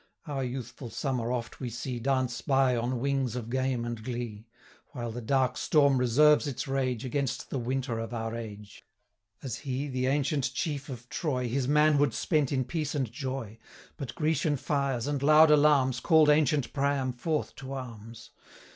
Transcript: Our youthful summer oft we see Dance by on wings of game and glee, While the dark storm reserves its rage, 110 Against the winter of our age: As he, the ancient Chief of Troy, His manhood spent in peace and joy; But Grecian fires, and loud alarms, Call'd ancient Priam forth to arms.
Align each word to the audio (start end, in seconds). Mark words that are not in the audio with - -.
Our 0.25 0.43
youthful 0.43 0.89
summer 0.89 1.31
oft 1.31 1.59
we 1.59 1.69
see 1.69 1.99
Dance 1.99 2.41
by 2.41 2.75
on 2.75 2.99
wings 2.99 3.35
of 3.35 3.51
game 3.51 3.85
and 3.85 4.03
glee, 4.03 4.47
While 4.93 5.11
the 5.11 5.21
dark 5.21 5.57
storm 5.57 5.99
reserves 5.99 6.47
its 6.47 6.67
rage, 6.67 7.03
110 7.03 7.07
Against 7.07 7.49
the 7.51 7.59
winter 7.59 7.99
of 7.99 8.11
our 8.11 8.35
age: 8.35 8.83
As 9.43 9.57
he, 9.57 9.87
the 9.89 10.07
ancient 10.07 10.55
Chief 10.55 10.89
of 10.89 11.07
Troy, 11.09 11.47
His 11.47 11.67
manhood 11.67 12.15
spent 12.15 12.51
in 12.51 12.65
peace 12.65 12.95
and 12.95 13.11
joy; 13.11 13.59
But 13.95 14.15
Grecian 14.15 14.57
fires, 14.57 15.05
and 15.05 15.21
loud 15.21 15.51
alarms, 15.51 15.99
Call'd 15.99 16.29
ancient 16.29 16.73
Priam 16.73 17.13
forth 17.13 17.53
to 17.57 17.73
arms. 17.73 18.31